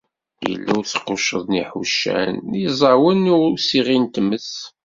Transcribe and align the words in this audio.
Yella 0.47 0.73
usqucceḍ 0.79 1.43
n 1.47 1.57
yiḥuccan 1.57 2.33
d 2.51 2.53
yiẓawen 2.61 3.29
i 3.31 3.33
usiɣi 3.49 3.97
n 3.99 4.05
tmes. 4.15 4.51